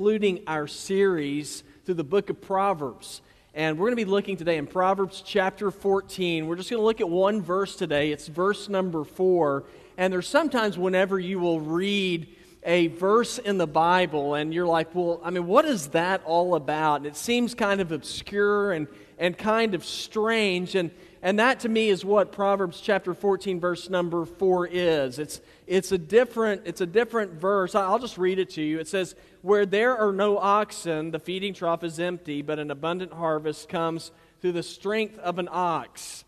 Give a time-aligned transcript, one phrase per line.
[0.00, 3.20] concluding our series through the book of Proverbs.
[3.52, 6.46] And we're going to be looking today in Proverbs chapter 14.
[6.46, 8.10] We're just going to look at one verse today.
[8.10, 9.62] It's verse number 4.
[9.98, 14.94] And there's sometimes whenever you will read a verse in the Bible and you're like,
[14.94, 17.00] well, I mean, what is that all about?
[17.00, 18.88] And it seems kind of obscure and,
[19.18, 20.76] and kind of strange.
[20.76, 25.18] And, and that to me is what Proverbs chapter 14, verse number 4 is.
[25.18, 27.76] It's, it's, a, different, it's a different verse.
[27.76, 28.80] I'll just read it to you.
[28.80, 33.12] It says, Where there are no oxen, the feeding trough is empty, but an abundant
[33.12, 34.10] harvest comes
[34.40, 36.24] through the strength of an ox.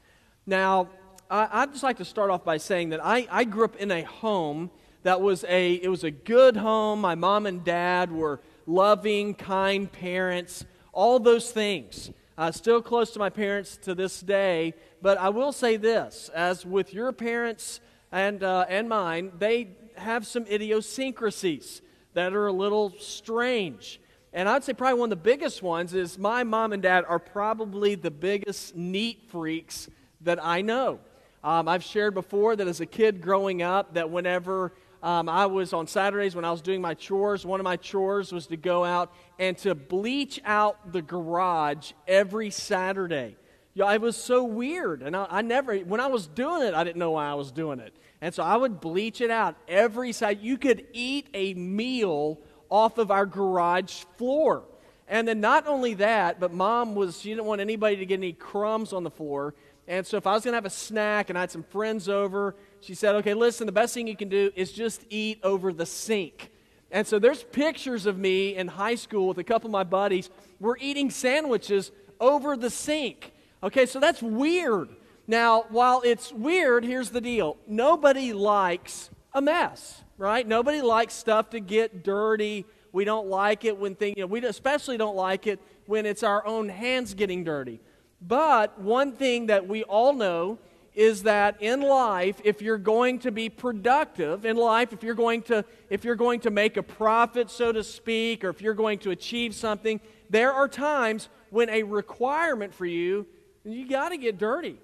[0.47, 0.91] Now,
[1.29, 3.91] I, would just like to start off by saying that I, I grew up in
[3.91, 4.71] a home
[5.03, 7.01] that was a it was a good home.
[7.01, 12.13] My mom and dad were loving, kind parents, all those things.
[12.39, 16.65] Uh, still close to my parents to this day, but I will say this: as
[16.65, 17.81] with your parents
[18.13, 21.83] and uh, and mine, they have some idiosyncrasies
[22.15, 24.01] that are a little strange.
[24.35, 27.19] And I'd say probably one of the biggest ones is my mom and dad are
[27.19, 29.89] probably the biggest neat freaks
[30.23, 31.01] that I know.
[31.45, 35.73] Um, I've shared before that as a kid growing up, that whenever um, I was
[35.73, 37.45] on Saturdays when I was doing my chores.
[37.45, 42.51] One of my chores was to go out and to bleach out the garage every
[42.51, 43.37] Saturday.
[43.75, 45.03] It was so weird.
[45.03, 47.51] And I, I, never, when I was doing it, I didn't know why I was
[47.51, 47.95] doing it.
[48.23, 50.41] And so I would bleach it out every side.
[50.41, 52.39] You could eat a meal
[52.71, 54.63] off of our garage floor.
[55.09, 58.33] And then not only that, but mom was, she didn't want anybody to get any
[58.33, 59.55] crumbs on the floor.
[59.89, 62.09] And so if I was going to have a snack and I had some friends
[62.09, 65.73] over, she said, okay, listen, the best thing you can do is just eat over
[65.73, 66.53] the sink.
[66.93, 70.31] And so there's pictures of me in high school with a couple of my buddies.
[70.61, 73.33] We're eating sandwiches over the sink.
[73.65, 74.91] Okay, so that's weird.
[75.27, 80.47] Now, while it's weird, here's the deal nobody likes a mess, right?
[80.47, 82.67] Nobody likes stuff to get dirty.
[82.93, 86.23] We don't like it when things, you know, we especially don't like it when it's
[86.23, 87.81] our own hands getting dirty.
[88.21, 90.59] But one thing that we all know
[90.95, 95.41] is that in life if you're going to be productive in life if you're going
[95.41, 98.99] to if you're going to make a profit so to speak or if you're going
[98.99, 103.27] to achieve something there are times when a requirement for you
[103.65, 104.79] you got to get dirty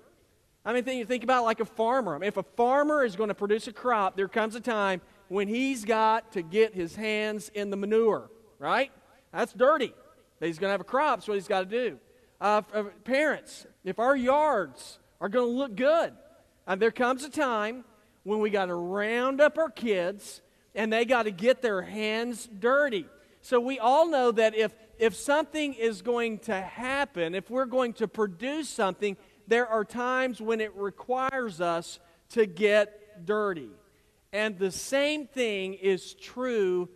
[0.65, 2.15] i mean think, think about like a farmer.
[2.15, 5.01] I mean, if a farmer is going to produce a crop there comes a time
[5.29, 8.91] when he's got to get his hands in the manure right?
[9.33, 9.95] That's dirty.
[10.41, 11.99] He's going to have a crop so what he's got to do.
[12.41, 16.13] Uh, uh, parents, if our yards are going to look good,
[16.67, 17.85] and there comes a time
[18.23, 20.43] when we got to round up our kids
[20.75, 23.07] and they got to get their hands dirty.
[23.41, 27.95] So we all know that if, if something is going to happen, if we're going
[27.95, 29.17] to produce something,
[29.49, 31.99] there are times when it requires us
[32.31, 33.71] to get dirty.
[34.33, 36.89] And the same thing is true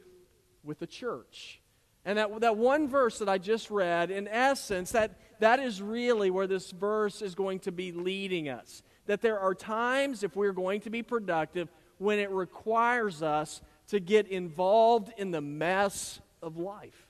[0.62, 1.60] with the church.
[2.04, 6.30] And that, that one verse that I just read, in essence, that, that is really
[6.30, 8.82] where this verse is going to be leading us.
[9.06, 11.68] That there are times, if we're going to be productive,
[11.98, 17.06] when it requires us to get involved in the mess of life.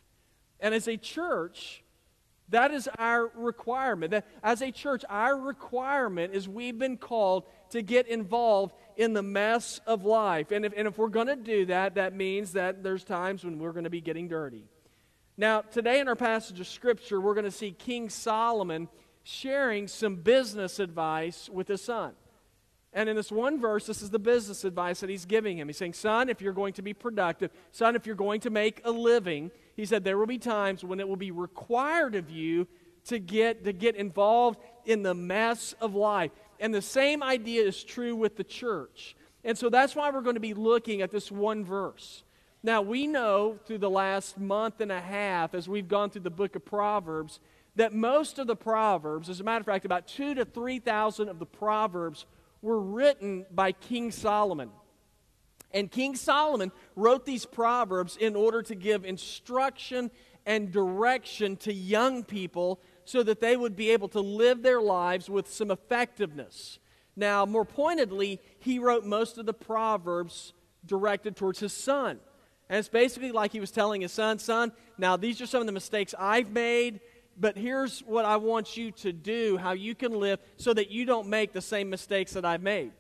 [0.61, 1.82] And as a church,
[2.49, 4.11] that is our requirement.
[4.11, 9.23] That as a church, our requirement is we've been called to get involved in the
[9.23, 10.51] mess of life.
[10.51, 13.59] And if, and if we're going to do that, that means that there's times when
[13.59, 14.65] we're going to be getting dirty.
[15.37, 18.89] Now, today in our passage of Scripture, we're going to see King Solomon
[19.23, 22.13] sharing some business advice with his son.
[22.93, 25.69] And in this one verse, this is the business advice that he's giving him.
[25.69, 28.83] He's saying, Son, if you're going to be productive, son, if you're going to make
[28.85, 32.67] a living, he said, there will be times when it will be required of you
[33.07, 36.31] to get, to get involved in the mess of life.
[36.61, 39.17] And the same idea is true with the church.
[39.45, 42.23] And so that's why we're going to be looking at this one verse.
[42.63, 46.31] Now, we know through the last month and a half, as we've gone through the
[46.31, 47.41] book of Proverbs,
[47.75, 51.39] that most of the Proverbs, as a matter of fact, about two to 3,000 of
[51.41, 52.27] the Proverbs
[52.61, 54.71] were written by King Solomon.
[55.73, 60.11] And King Solomon wrote these Proverbs in order to give instruction
[60.45, 65.31] and direction to young people so that they would be able to live their lives
[65.31, 66.79] with some effectiveness.
[67.17, 70.53] Now, more pointedly, he wrote most of the Proverbs
[70.87, 72.19] directed towards his son.
[72.69, 75.67] And it's basically like he was telling his son, Son, now these are some of
[75.67, 77.01] the mistakes I've made,
[77.39, 81.05] but here's what I want you to do, how you can live so that you
[81.05, 82.93] don't make the same mistakes that I've made.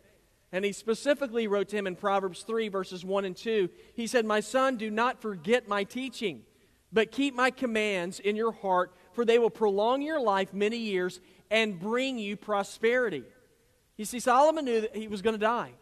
[0.52, 3.70] And he specifically wrote to him in Proverbs 3, verses 1 and 2.
[3.94, 6.43] He said, My son, do not forget my teaching,
[6.93, 11.20] but keep my commands in your heart, for they will prolong your life many years
[11.50, 13.25] and bring you prosperity.
[13.96, 15.72] You see, Solomon knew that he was going to die.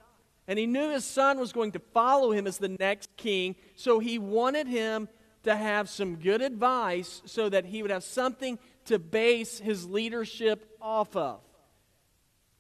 [0.47, 3.99] And he knew his son was going to follow him as the next king, so
[3.99, 5.09] he wanted him
[5.45, 10.77] to have some good advice so that he would have something to base his leadership
[10.81, 11.41] off of.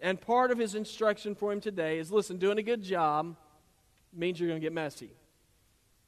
[0.02, 3.36] And part of his instruction for him today is listen, doing a good job
[4.12, 5.10] means you're going to get messy.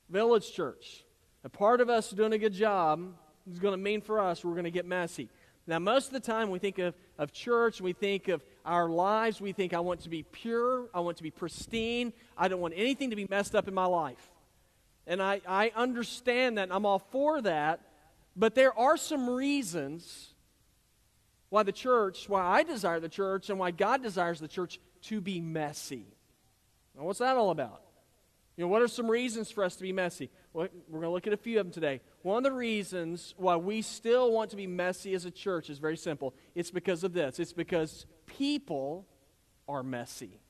[0.09, 1.05] Village church,
[1.45, 3.15] a part of us doing a good job
[3.51, 5.29] is going to mean for us we're going to get messy.
[5.67, 9.41] Now, most of the time, we think of, of church, we think of our lives,
[9.41, 12.75] we think, I want to be pure, I want to be pristine, I don't want
[12.77, 14.31] anything to be messed up in my life.
[15.07, 17.81] And I, I understand that, I'm all for that,
[18.35, 20.32] but there are some reasons
[21.53, 25.21] why the church, why I desire the church, and why God desires the church to
[25.21, 26.07] be messy.
[26.97, 27.83] Now, what's that all about?
[28.57, 30.31] You know, what are some reasons for us to be messy?
[30.55, 32.01] Well, we're going to look at a few of them today.
[32.23, 35.79] One of the reasons why we still want to be messy as a church is
[35.79, 36.33] very simple.
[36.55, 37.39] It's because of this.
[37.39, 39.07] It's because people
[39.69, 40.41] are messy.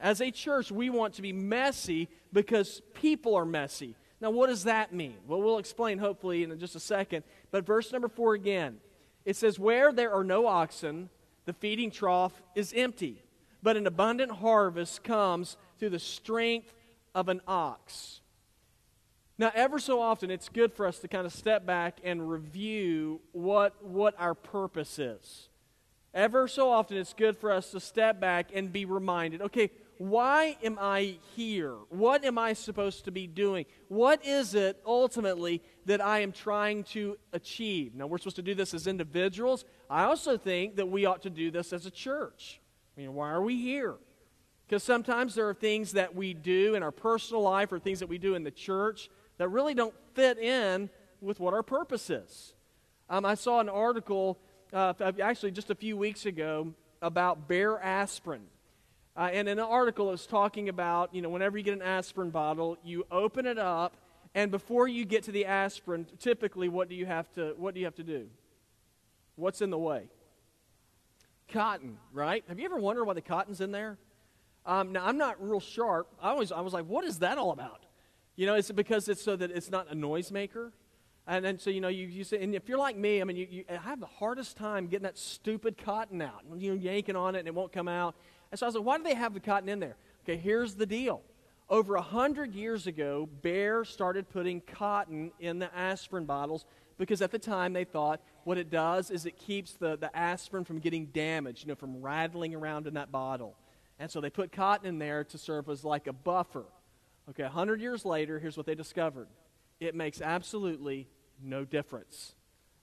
[0.00, 3.94] As a church, we want to be messy because people are messy.
[4.22, 5.16] Now, what does that mean?
[5.26, 7.22] Well, we'll explain hopefully in just a second.
[7.50, 8.78] But verse number four again
[9.26, 11.10] it says, Where there are no oxen,
[11.44, 13.22] the feeding trough is empty,
[13.62, 16.72] but an abundant harvest comes through the strength
[17.14, 18.20] of an ox.
[19.36, 23.20] Now, ever so often, it's good for us to kind of step back and review
[23.32, 25.50] what, what our purpose is.
[26.14, 30.56] Ever so often, it's good for us to step back and be reminded okay, why
[30.62, 31.74] am I here?
[31.88, 33.66] What am I supposed to be doing?
[33.88, 37.94] What is it ultimately that I am trying to achieve?
[37.94, 39.64] Now, we're supposed to do this as individuals.
[39.88, 42.60] I also think that we ought to do this as a church.
[42.96, 43.94] I mean, why are we here?
[44.66, 48.08] Because sometimes there are things that we do in our personal life or things that
[48.08, 49.08] we do in the church
[49.38, 50.90] that really don't fit in
[51.20, 52.54] with what our purpose is.
[53.08, 54.38] Um, I saw an article
[54.72, 54.92] uh,
[55.22, 58.42] actually just a few weeks ago about Bayer aspirin.
[59.16, 61.82] Uh, and in an article, it was talking about, you know, whenever you get an
[61.82, 63.96] aspirin bottle, you open it up,
[64.34, 67.80] and before you get to the aspirin, typically, what do you have to, what do
[67.80, 68.26] you have to do?
[69.36, 70.08] What's in the way?
[71.48, 72.44] Cotton, right?
[72.48, 73.96] Have you ever wondered why the cotton's in there?
[74.66, 76.08] Um, now, I'm not real sharp.
[76.20, 77.86] I, always, I was like, what is that all about?
[78.34, 80.72] You know, it's because it's so that it's not a noisemaker.
[81.26, 83.36] And then, so, you know, you, you say, and if you're like me, I mean,
[83.36, 86.42] you, you I have the hardest time getting that stupid cotton out.
[86.56, 88.14] You know, yanking on it and it won't come out.
[88.50, 89.96] And so I was like, why do they have the cotton in there?
[90.24, 91.22] Okay, here's the deal.
[91.68, 96.64] Over a hundred years ago, Bayer started putting cotton in the aspirin bottles
[96.96, 100.64] because at the time they thought what it does is it keeps the, the aspirin
[100.64, 103.56] from getting damaged, you know, from rattling around in that bottle.
[103.98, 106.66] And so they put cotton in there to serve as like a buffer.
[107.30, 109.26] Okay, a hundred years later, here's what they discovered.
[109.80, 111.08] It makes absolutely
[111.42, 112.34] no difference.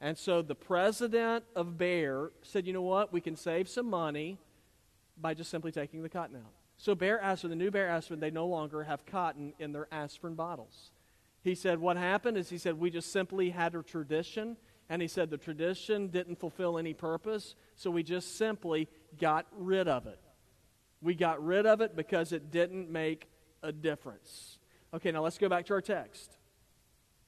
[0.01, 4.38] And so the president of Bayer said, you know what, we can save some money
[5.23, 6.51] by just simply taking the cotton out.
[6.77, 10.35] So Bayer aspirin, the new Bayer aspirin, they no longer have cotton in their aspirin
[10.35, 10.91] bottles.
[11.41, 14.57] He said what happened is he said we just simply had a tradition,
[14.89, 19.87] and he said the tradition didn't fulfill any purpose, so we just simply got rid
[19.87, 20.19] of it.
[21.01, 23.29] We got rid of it because it didn't make
[23.61, 24.59] a difference.
[24.93, 26.37] Okay, now let's go back to our text.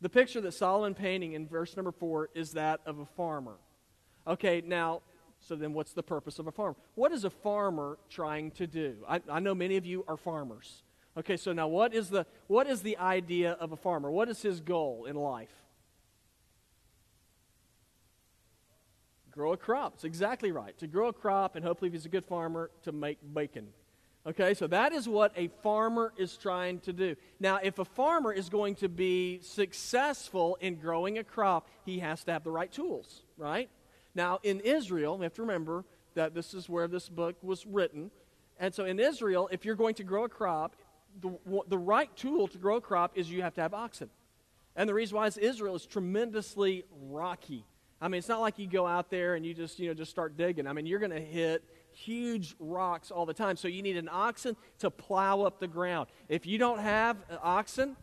[0.02, 3.56] The picture that Solomon painting in verse number four is that of a farmer.
[4.28, 5.02] Okay, now
[5.48, 6.76] so then, what's the purpose of a farmer?
[6.96, 8.96] What is a farmer trying to do?
[9.08, 10.82] I, I, know many of you are farmers.
[11.16, 14.10] Okay, so now what is the what is the idea of a farmer?
[14.10, 15.54] What is his goal in life?
[19.30, 19.94] Grow a crop.
[19.96, 20.76] It's exactly right.
[20.80, 23.68] To grow a crop, and hopefully, if he's a good farmer, to make bacon.
[24.28, 27.16] Okay, so that is what a farmer is trying to do.
[27.40, 32.24] Now, if a farmer is going to be successful in growing a crop, he has
[32.24, 33.70] to have the right tools, right?
[34.16, 38.10] Now, in Israel, we have to remember that this is where this book was written.
[38.58, 40.78] And so in Israel, if you're going to grow a crop,
[41.22, 44.10] the, the right tool to grow a crop is you have to have oxen.
[44.76, 47.66] And the reason why is Israel is tremendously rocky.
[48.02, 50.12] I mean, it's not like you go out there and you just, you know, just
[50.12, 50.68] start digging.
[50.68, 53.56] I mean, you're going to hit huge rocks all the time.
[53.56, 56.08] So you need an oxen to plow up the ground.
[56.28, 57.96] If you don't have an oxen,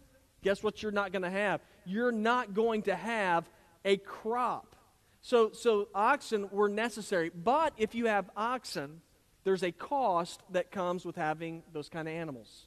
[0.43, 1.61] guess what you're not going to have?
[1.85, 3.49] You're not going to have
[3.85, 4.77] a crop.
[5.23, 7.31] So, so oxen were necessary.
[7.31, 9.01] But if you have oxen,
[9.45, 12.67] there's a cost that comes with having those kind of animals.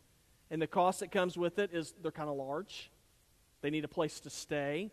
[0.50, 2.90] And the cost that comes with it is they're kind of large.
[3.62, 4.92] They need a place to stay.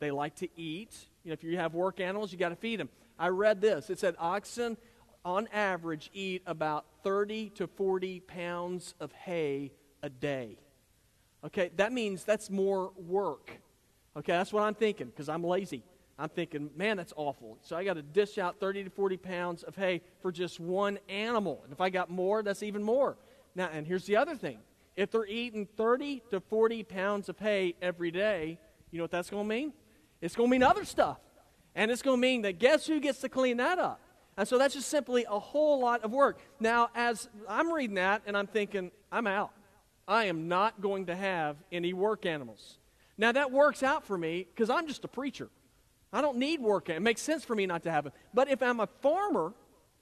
[0.00, 0.96] They like to eat.
[1.24, 2.88] You know, if you have work animals, you got to feed them.
[3.18, 3.88] I read this.
[3.88, 4.76] It said oxen,
[5.24, 9.72] on average, eat about 30 to 40 pounds of hay
[10.02, 10.58] a day.
[11.44, 13.52] Okay, that means that's more work.
[14.16, 15.84] Okay, that's what I'm thinking because I'm lazy.
[16.18, 17.58] I'm thinking, man, that's awful.
[17.62, 20.98] So I got to dish out 30 to 40 pounds of hay for just one
[21.08, 21.60] animal.
[21.64, 23.16] And if I got more, that's even more.
[23.54, 24.58] Now, and here's the other thing
[24.94, 28.58] if they're eating 30 to 40 pounds of hay every day,
[28.90, 29.72] you know what that's going to mean?
[30.20, 31.18] It's going to mean other stuff.
[31.74, 34.00] And it's going to mean that guess who gets to clean that up?
[34.36, 36.40] And so that's just simply a whole lot of work.
[36.60, 39.52] Now, as I'm reading that and I'm thinking, I'm out.
[40.06, 42.78] I am not going to have any work animals.
[43.16, 45.48] Now, that works out for me because I'm just a preacher.
[46.12, 46.88] I don't need work.
[46.88, 48.12] It makes sense for me not to have them.
[48.34, 49.54] But if I'm a farmer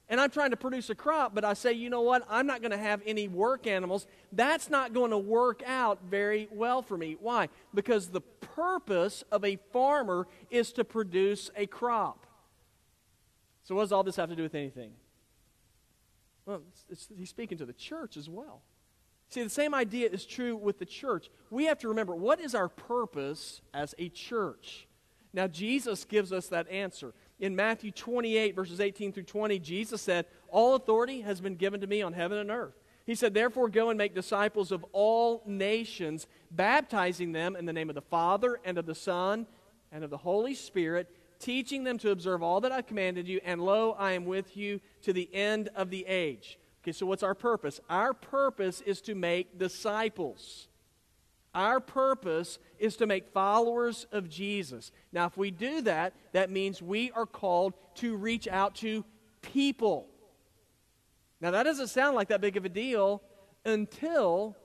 [0.09, 2.61] and I'm trying to produce a crop, but I say, you know what, I'm not
[2.62, 6.99] going to have any work animals, that's not going to work out very well for
[6.99, 7.17] me.
[7.21, 7.49] Why?
[7.73, 12.26] Because the purpose of a farmer is to produce a crop.
[13.62, 14.90] So, what does all this have to do with anything?
[16.45, 18.62] Well, it's, it's, he's speaking to the church as well.
[19.29, 21.31] See, the same idea is true with the church.
[21.50, 24.88] We have to remember what is our purpose as a church?
[25.33, 27.15] Now, Jesus gives us that answer.
[27.39, 31.87] In Matthew 28, verses 18 through 20, Jesus said, All authority has been given to
[31.87, 32.75] me on heaven and earth.
[33.07, 37.89] He said, Therefore, go and make disciples of all nations, baptizing them in the name
[37.89, 39.47] of the Father, and of the Son,
[39.93, 41.09] and of the Holy Spirit,
[41.39, 44.81] teaching them to observe all that I've commanded you, and lo, I am with you
[45.03, 46.59] to the end of the age.
[46.83, 47.81] Okay, so what's our purpose?
[47.89, 50.69] Our purpose is to make disciples.
[51.55, 54.91] Our purpose is to make followers of Jesus.
[55.13, 59.05] Now, if we do that, that means we are called to reach out to
[59.43, 60.09] people.
[61.41, 63.23] Now, that doesn't sound like that big of a deal
[63.65, 64.57] until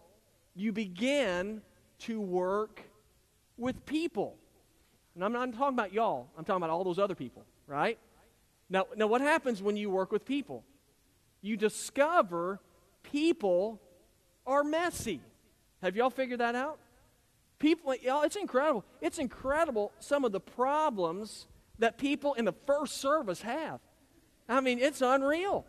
[0.56, 1.62] you begin
[2.00, 2.82] to work
[3.58, 4.38] with people.
[5.14, 7.98] And I'm not talking about y'all, I'm talking about all those other people, right?
[8.70, 10.64] Now, now what happens when you work with people?
[11.42, 12.60] You discover
[13.04, 13.82] people
[14.48, 15.22] are messy.
[15.82, 16.80] Have y'all figured that out?
[17.60, 18.84] People, y'all, it's incredible.
[19.02, 21.48] It's incredible some of the problems
[21.80, 23.80] that people in the first service have.
[24.48, 25.66] I mean, it's unreal.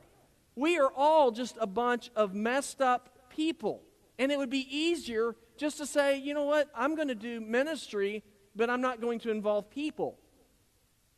[0.54, 3.82] We are all just a bunch of messed up people.
[4.18, 7.40] And it would be easier just to say, you know what, I'm going to do
[7.40, 8.22] ministry,
[8.54, 10.18] but I'm not going to involve people.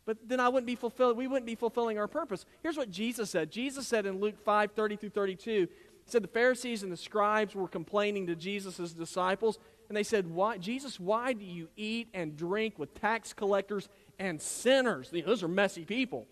[0.04, 2.46] But then I wouldn't be fulfilled, we wouldn't be fulfilling our purpose.
[2.62, 3.50] Here's what Jesus said.
[3.50, 7.54] Jesus said in Luke 5, 30 through 32, he said the Pharisees and the scribes
[7.54, 12.36] were complaining to Jesus' disciples, and they said, why, Jesus, why do you eat and
[12.36, 15.10] drink with tax collectors and sinners?
[15.10, 16.26] Those are messy people.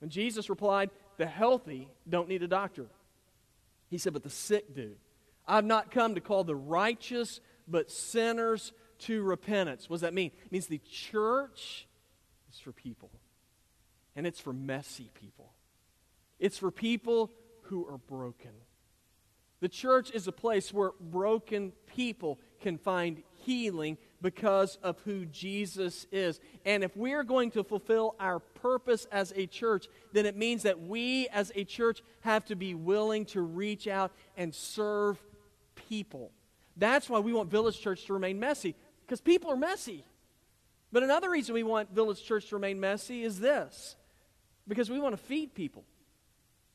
[0.00, 2.86] And Jesus replied, The healthy don't need a doctor.
[3.90, 4.92] He said, But the sick do.
[5.46, 9.88] I've not come to call the righteous, but sinners to repentance.
[9.88, 10.30] What does that mean?
[10.44, 11.86] It means the church
[12.52, 13.10] is for people,
[14.14, 15.52] and it's for messy people.
[16.38, 18.52] It's for people who are broken.
[19.60, 26.06] The church is a place where broken people can find healing because of who Jesus
[26.10, 26.40] is.
[26.64, 30.80] And if we're going to fulfill our purpose as a church, then it means that
[30.80, 35.18] we as a church have to be willing to reach out and serve
[35.88, 36.32] people.
[36.76, 38.74] That's why we want Village Church to remain messy,
[39.06, 40.04] because people are messy.
[40.92, 43.96] But another reason we want Village Church to remain messy is this
[44.66, 45.84] because we want to feed people,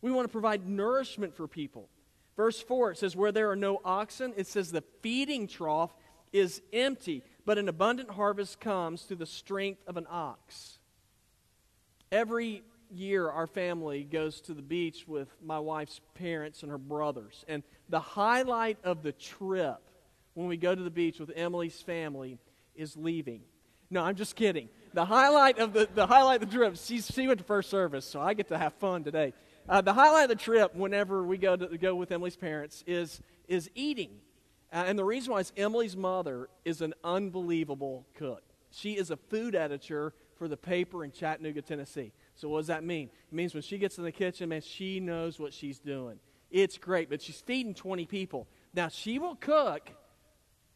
[0.02, 1.90] we want to provide nourishment for people.
[2.36, 5.94] Verse 4, it says, Where there are no oxen, it says, the feeding trough
[6.32, 10.80] is empty, but an abundant harvest comes through the strength of an ox.
[12.12, 17.44] Every year, our family goes to the beach with my wife's parents and her brothers.
[17.48, 19.82] And the highlight of the trip
[20.34, 22.40] when we go to the beach with Emily's family
[22.76, 23.42] is leaving.
[23.90, 24.70] No, I'm just kidding.
[24.94, 28.06] The highlight of the, the highlight of the trip, she, she went to first service,
[28.06, 29.34] so I get to have fun today.
[29.68, 33.22] Uh, the highlight of the trip, whenever we go to go with Emily's parents, is
[33.48, 34.20] is eating,
[34.72, 38.44] uh, and the reason why is Emily's mother is an unbelievable cook.
[38.72, 42.12] She is a food editor for the paper in Chattanooga, Tennessee.
[42.36, 43.10] So what does that mean?
[43.32, 46.20] It means when she gets in the kitchen, man, she knows what she's doing.
[46.50, 48.48] It's great, but she's feeding 20 people.
[48.74, 49.92] Now she will cook,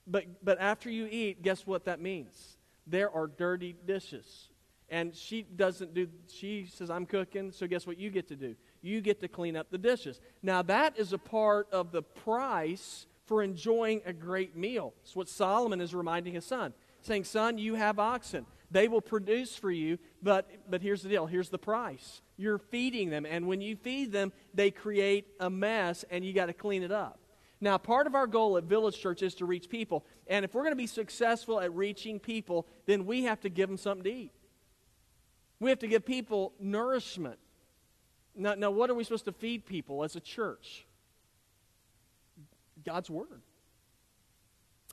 [0.06, 2.58] but but after you eat, guess what that means?
[2.86, 4.50] There are dirty dishes.
[4.90, 8.56] And she doesn't do, she says, I'm cooking, so guess what you get to do?
[8.88, 10.20] You get to clean up the dishes.
[10.42, 14.94] Now, that is a part of the price for enjoying a great meal.
[15.04, 18.46] It's what Solomon is reminding his son, saying, Son, you have oxen.
[18.72, 22.22] They will produce for you, but, but here's the deal here's the price.
[22.38, 26.48] You're feeding them, and when you feed them, they create a mess, and you got
[26.48, 27.20] to clean it up.
[27.60, 30.06] Now, part of our goal at Village Church is to reach people.
[30.28, 33.68] And if we're going to be successful at reaching people, then we have to give
[33.68, 34.32] them something to eat.
[35.60, 37.40] We have to give people nourishment.
[38.38, 40.86] Now, now, what are we supposed to feed people as a church?
[42.86, 43.42] God's Word.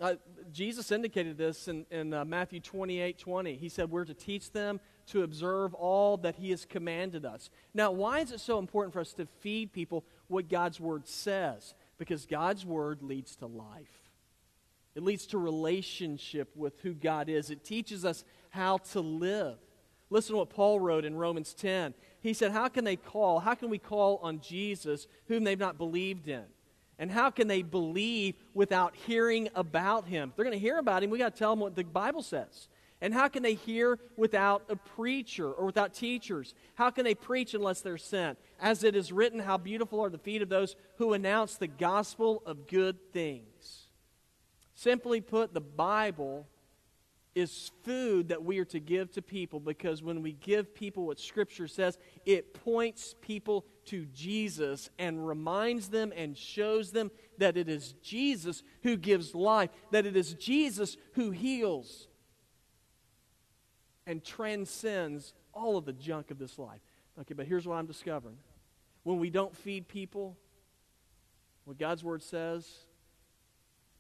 [0.01, 0.15] Uh,
[0.53, 3.55] Jesus indicated this in, in uh, Matthew 28 20.
[3.55, 7.51] He said, We're to teach them to observe all that He has commanded us.
[7.75, 11.75] Now, why is it so important for us to feed people what God's Word says?
[11.99, 14.11] Because God's word leads to life.
[14.95, 17.51] It leads to relationship with who God is.
[17.51, 19.59] It teaches us how to live.
[20.15, 21.93] Listen to what Paul wrote in Romans 10.
[22.21, 23.41] He said, How can they call?
[23.41, 26.45] How can we call on Jesus whom they've not believed in?
[27.01, 30.29] And how can they believe without hearing about him?
[30.29, 32.23] If they're going to hear about him, we got to tell them what the Bible
[32.23, 32.69] says.
[33.01, 36.55] And how can they hear without a preacher or without teachers?
[36.77, 38.39] How can they preach unless they're sent?
[38.61, 42.41] As it is written, how beautiful are the feet of those who announce the gospel
[42.47, 43.89] of good things.
[44.77, 46.47] Simply put, the Bible
[47.35, 51.19] is food that we are to give to people because when we give people what
[51.19, 57.69] Scripture says, it points people to Jesus and reminds them and shows them that it
[57.69, 62.09] is Jesus who gives life, that it is Jesus who heals
[64.07, 66.81] and transcends all of the junk of this life.
[67.21, 68.37] Okay, but here's what I'm discovering.
[69.03, 70.37] When we don't feed people
[71.65, 72.69] what God's Word says,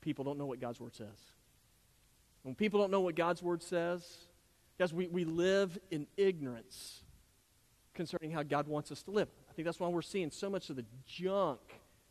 [0.01, 1.34] people don't know what God's Word says.
[2.45, 4.07] When people don't know what God's Word says,
[4.79, 7.03] guys, we, we live in ignorance
[7.95, 9.29] concerning how God wants us to live.
[9.51, 11.61] I think that's why we're seeing so much of the junk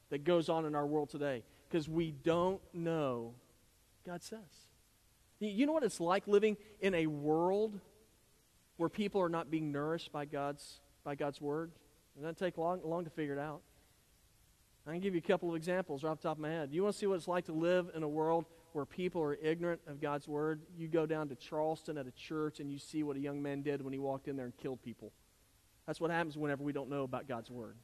[0.09, 3.35] that goes on in our world today, because we don't know
[4.05, 4.39] God says.
[5.39, 7.79] You know what it's like living in a world
[8.77, 11.71] where people are not being nourished by God's, by God's Word?
[12.17, 13.61] It doesn't take long, long to figure it out.
[14.85, 16.69] I can give you a couple of examples right off the top of my head.
[16.71, 19.35] You want to see what it's like to live in a world where people are
[19.35, 23.03] ignorant of God's word, you go down to Charleston at a church and you see
[23.03, 25.11] what a young man did when he walked in there and killed people.
[25.85, 27.75] That's what happens whenever we don't know about God's word.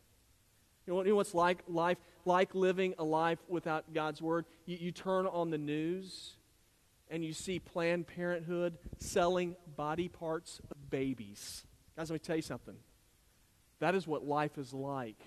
[0.87, 4.45] You know, you know what's like life like living a life without God's word?
[4.65, 6.35] You, you turn on the news
[7.09, 11.65] and you see Planned Parenthood selling body parts of babies.
[11.95, 12.75] Guys, let me tell you something.
[13.79, 15.19] That is what life is like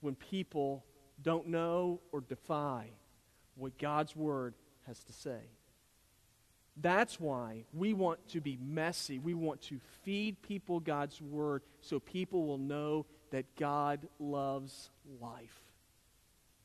[0.00, 0.84] when people
[1.22, 2.90] don't know or defy
[3.54, 4.54] what God's word
[4.90, 5.38] has to say.
[6.76, 9.18] That's why we want to be messy.
[9.18, 15.62] We want to feed people God's word so people will know that God loves life.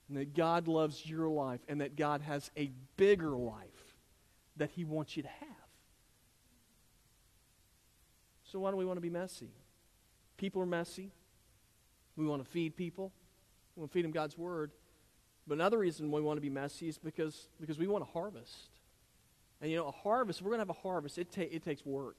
[0.07, 3.95] And that God loves your life and that God has a bigger life
[4.57, 5.49] that he wants you to have.
[8.51, 9.49] So why do we want to be messy?
[10.37, 11.11] People are messy.
[12.15, 13.11] We want to feed people.
[13.75, 14.71] We want to feed them God's word.
[15.47, 18.69] But another reason we want to be messy is because, because we want to harvest.
[19.61, 21.85] And you know, a harvest, we're going to have a harvest, it, ta- it takes
[21.85, 22.17] work.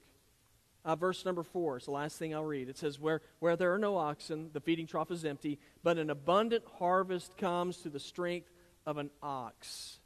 [0.85, 2.69] Uh, verse number four is the last thing I'll read.
[2.69, 6.09] It says, where, where there are no oxen, the feeding trough is empty, but an
[6.09, 8.49] abundant harvest comes through the strength
[8.85, 9.99] of an ox.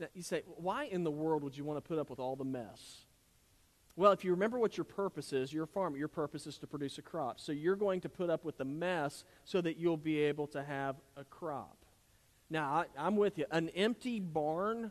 [0.00, 2.34] Now, you say, why in the world would you want to put up with all
[2.34, 3.04] the mess?
[3.94, 5.96] Well, if you remember what your purpose is, your farm.
[5.96, 7.40] Your purpose is to produce a crop.
[7.40, 10.62] So you're going to put up with the mess so that you'll be able to
[10.62, 11.77] have a crop.
[12.50, 13.44] Now, I, am with you.
[13.50, 14.90] An empty barn,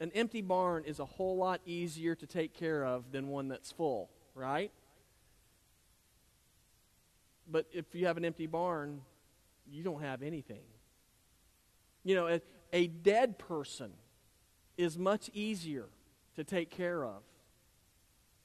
[0.00, 3.70] an empty barn is a whole lot easier to take care of than one that's
[3.70, 4.72] full, right?
[7.48, 9.00] But if you have an empty barn,
[9.70, 10.62] you don't have anything.
[12.04, 12.40] You know, a,
[12.72, 13.92] a dead person
[14.76, 15.86] is much easier
[16.36, 17.22] to take care of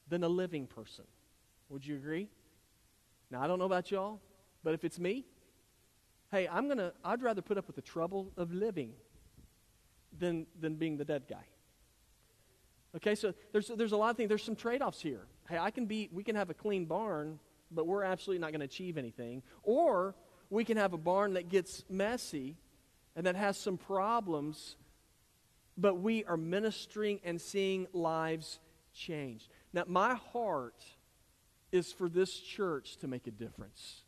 [0.09, 1.05] than a living person.
[1.69, 2.29] Would you agree?
[3.31, 4.19] Now, I don't know about y'all,
[4.63, 5.25] but if it's me,
[6.31, 8.93] hey, I'm gonna, I'd rather put up with the trouble of living
[10.17, 11.45] than, than being the dead guy.
[12.95, 15.27] Okay, so there's, there's a lot of things, there's some trade offs here.
[15.49, 18.61] Hey, I can be, we can have a clean barn, but we're absolutely not going
[18.61, 19.43] to achieve anything.
[19.63, 20.15] Or
[20.49, 22.55] we can have a barn that gets messy
[23.15, 24.77] and that has some problems,
[25.77, 28.59] but we are ministering and seeing lives
[28.93, 29.49] change.
[29.73, 30.81] Now, my heart
[31.71, 34.04] is for this church to make a difference.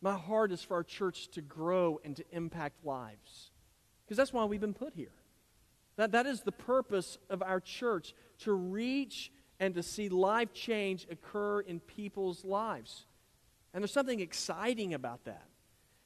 [0.00, 3.50] My heart is for our church to grow and to impact lives.
[4.04, 5.12] Because that's why we've been put here.
[5.96, 11.06] That, that is the purpose of our church to reach and to see life change
[11.10, 13.06] occur in people's lives.
[13.74, 15.44] And there's something exciting about that.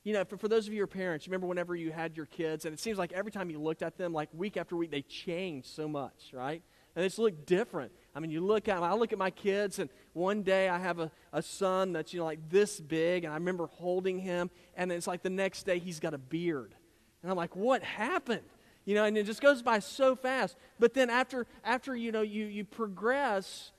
[0.05, 2.26] You know, for, for those of you who are parents, remember whenever you had your
[2.26, 4.90] kids, and it seems like every time you looked at them, like week after week,
[4.90, 6.62] they changed so much, right?
[6.96, 7.92] And they just look different.
[8.14, 10.98] I mean, you look at I look at my kids, and one day I have
[10.98, 14.92] a, a son that's, you know, like this big, and I remember holding him, and
[14.92, 16.75] it's like the next day he's got a beard.
[17.22, 18.42] And I'm like, what happened?
[18.85, 20.57] You know, and it just goes by so fast.
[20.79, 23.70] But then after, after you know, you, you progress,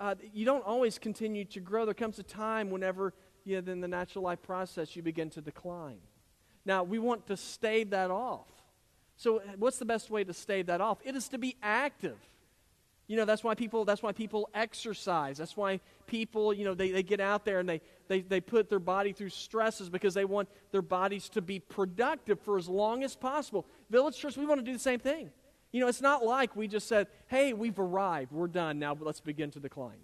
[0.00, 1.84] uh, you don't always continue to grow.
[1.84, 3.12] There comes a time whenever,
[3.44, 5.98] you know, in the natural life process, you begin to decline.
[6.64, 8.46] Now, we want to stave that off.
[9.16, 10.98] So, what's the best way to stave that off?
[11.04, 12.18] It is to be active.
[13.08, 15.36] You know, that's why people that's why people exercise.
[15.38, 18.68] That's why people, you know, they, they get out there and they, they, they put
[18.68, 23.02] their body through stresses because they want their bodies to be productive for as long
[23.02, 23.66] as possible.
[23.90, 25.30] Village Church, we want to do the same thing.
[25.72, 29.20] You know, it's not like we just said, hey, we've arrived, we're done, now let's
[29.20, 29.96] begin to decline.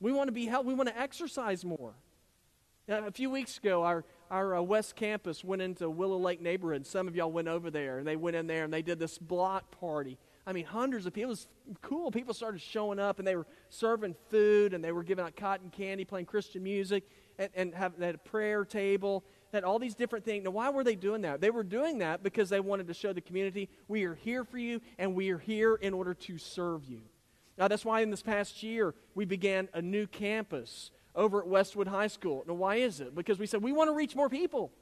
[0.00, 1.94] We want to be helped, we want to exercise more.
[2.88, 6.84] Now, a few weeks ago, our, our uh, West Campus went into Willow Lake neighborhood.
[6.84, 9.16] Some of y'all went over there, and they went in there and they did this
[9.18, 10.18] block party.
[10.50, 11.28] I mean, hundreds of people.
[11.28, 11.46] It was
[11.80, 12.10] cool.
[12.10, 15.70] People started showing up, and they were serving food, and they were giving out cotton
[15.70, 17.04] candy, playing Christian music,
[17.38, 20.42] and, and have, they had a prayer table, had all these different things.
[20.42, 21.40] Now, why were they doing that?
[21.40, 24.58] They were doing that because they wanted to show the community, we are here for
[24.58, 27.02] you, and we are here in order to serve you.
[27.56, 31.86] Now, that's why in this past year, we began a new campus over at Westwood
[31.86, 32.42] High School.
[32.48, 33.14] Now, why is it?
[33.14, 34.72] Because we said we want to reach more people.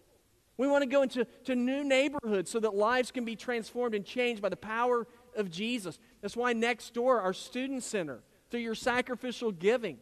[0.59, 4.05] We want to go into to new neighborhoods so that lives can be transformed and
[4.05, 5.99] changed by the power of Jesus.
[6.21, 9.99] That's why next door, our student center, through your sacrificial giving,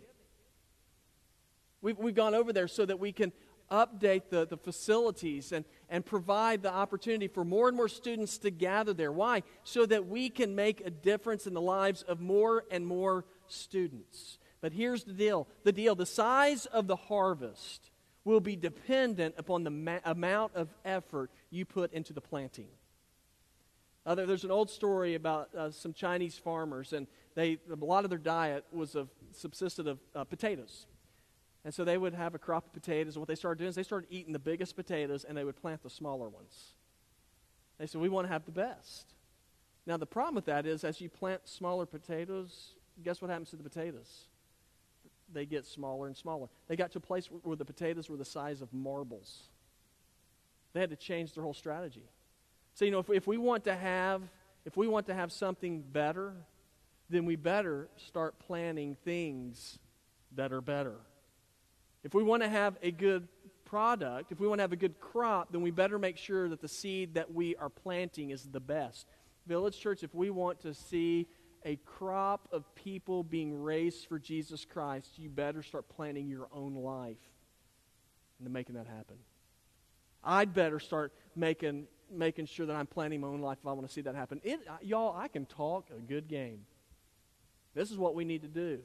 [1.80, 3.32] we've, we've gone over there so that we can
[3.70, 8.50] update the, the facilities and, and provide the opportunity for more and more students to
[8.50, 9.12] gather there.
[9.12, 9.42] Why?
[9.64, 14.38] So that we can make a difference in the lives of more and more students.
[14.60, 17.90] But here's the deal the deal the size of the harvest
[18.24, 22.66] will be dependent upon the ma- amount of effort you put into the planting.
[24.06, 28.10] Uh, there's an old story about uh, some Chinese farmers, and they, a lot of
[28.10, 30.86] their diet was of, subsisted of uh, potatoes.
[31.64, 33.74] And so they would have a crop of potatoes, and what they started doing is
[33.74, 36.74] they started eating the biggest potatoes, and they would plant the smaller ones.
[37.78, 39.14] They said, We want to have the best.
[39.86, 43.56] Now, the problem with that is, as you plant smaller potatoes, guess what happens to
[43.56, 44.28] the potatoes?
[45.32, 46.46] They get smaller and smaller.
[46.68, 49.48] They got to a place where the potatoes were the size of marbles.
[50.72, 52.04] They had to change their whole strategy.
[52.76, 54.22] So, you know, if, if we want to have
[54.66, 56.34] if we want to have something better,
[57.08, 59.78] then we better start planning things
[60.34, 60.96] that are better.
[62.02, 63.28] If we want to have a good
[63.64, 66.60] product, if we want to have a good crop, then we better make sure that
[66.60, 69.06] the seed that we are planting is the best.
[69.46, 71.28] Village Church, if we want to see
[71.64, 76.74] a crop of people being raised for Jesus Christ, you better start planning your own
[76.74, 77.16] life
[78.44, 79.16] and making that happen.
[80.24, 83.86] I'd better start making making sure that I'm planning my own life if I want
[83.86, 84.40] to see that happen.
[84.44, 86.60] It, uh, y'all, I can talk a good game.
[87.74, 88.80] This is what we need to do.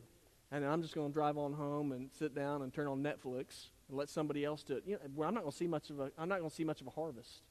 [0.51, 3.67] And I'm just going to drive on home and sit down and turn on Netflix
[3.87, 4.83] and let somebody else do it.
[4.85, 6.65] You know, I'm not going to see much of a I'm not going to see
[6.65, 7.41] much of a harvest.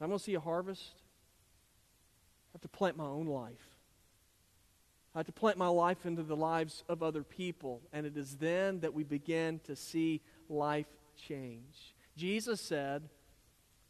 [0.00, 0.82] I'm going to see a harvest.
[2.50, 3.76] I have to plant my own life.
[5.14, 8.36] I have to plant my life into the lives of other people, and it is
[8.36, 11.94] then that we begin to see life change.
[12.16, 13.08] Jesus said,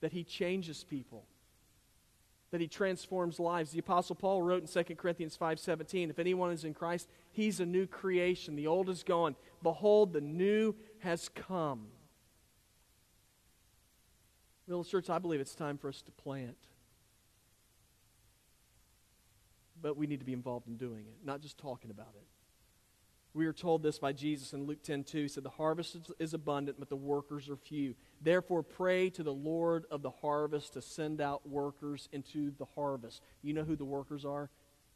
[0.00, 1.24] that he changes people
[2.50, 3.70] that he transforms lives.
[3.72, 7.66] The apostle paul wrote in 2 corinthians 5.17 if anyone is in christ he's a
[7.66, 8.56] new creation.
[8.56, 9.36] The old is gone.
[9.62, 11.88] Behold the new has come.
[14.66, 16.56] Little church i believe it's time for us to plant.
[19.80, 22.26] But we need to be involved in doing it not just talking about it
[23.34, 25.22] we are told this by Jesus in Luke 10 2.
[25.22, 27.94] He said, The harvest is abundant, but the workers are few.
[28.20, 33.22] Therefore, pray to the Lord of the harvest to send out workers into the harvest.
[33.42, 34.50] You know who the workers are?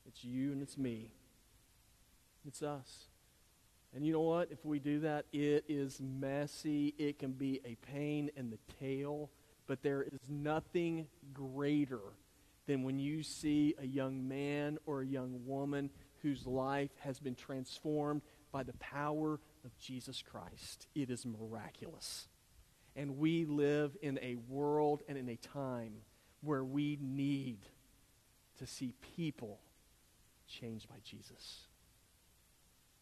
[0.07, 1.13] It's you and it's me.
[2.47, 3.07] It's us.
[3.95, 4.51] And you know what?
[4.51, 6.95] If we do that, it is messy.
[6.99, 9.31] It can be a pain in the tail.
[9.67, 12.01] But there is nothing greater
[12.67, 15.91] than when you see a young man or a young woman
[16.23, 20.87] whose life has been transformed by the power of Jesus Christ.
[20.95, 22.29] It is miraculous.
[22.95, 25.95] And we live in a world and in a time
[26.43, 27.61] where we need
[28.59, 29.61] to see people
[30.47, 31.61] changed by Jesus.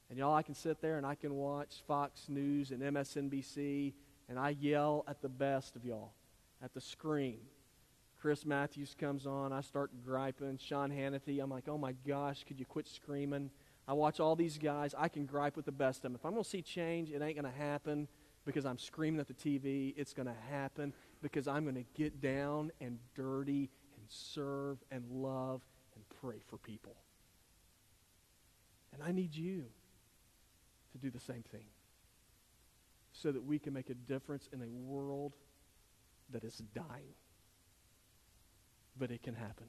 [0.08, 3.94] And y'all, I can sit there and I can watch Fox News and MSNBC,
[4.28, 6.12] and I yell at the best of y'all,
[6.62, 7.38] at the screen.
[8.20, 10.58] Chris Matthews comes on, I start griping.
[10.58, 13.50] Sean Hannity, I'm like, oh my gosh, could you quit screaming?
[13.88, 14.94] I watch all these guys.
[14.96, 16.14] I can gripe with the best of them.
[16.14, 18.08] If I'm going to see change, it ain't going to happen
[18.44, 19.94] because I'm screaming at the TV.
[19.96, 25.02] It's going to happen because I'm going to get down and dirty and serve and
[25.10, 25.62] love
[25.94, 26.96] and pray for people.
[28.92, 29.64] And I need you
[30.92, 31.64] to do the same thing
[33.12, 35.36] so that we can make a difference in a world
[36.30, 37.14] that is dying.
[39.00, 39.66] But it can happen.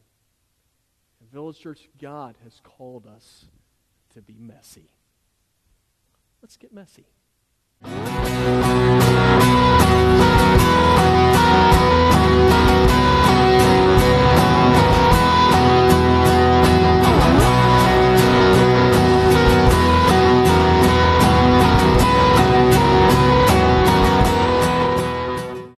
[1.21, 3.45] And Village Church, God has called us
[4.13, 4.91] to be messy.
[6.41, 7.05] Let's get messy.